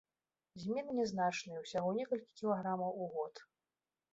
Змены 0.61 0.95
нязначныя, 0.99 1.61
усяго 1.65 1.91
некалькі 1.99 2.29
кілаграмаў 2.41 2.89
у 3.05 3.11
год. 3.13 3.33